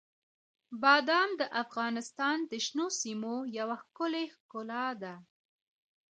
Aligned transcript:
بادام 0.81 1.29
د 1.41 1.43
افغانستان 1.63 2.37
د 2.51 2.53
شنو 2.65 2.87
سیمو 3.01 3.35
یوه 3.57 3.75
ښکلې 3.83 4.25
ښکلا 4.35 4.85
ده. 5.01 5.13